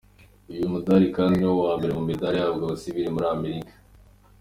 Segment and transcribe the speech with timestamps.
[0.51, 3.73] Uyu mudali kandi ni wo wa mbere mu midali ihabwa abacivil muri Amerika.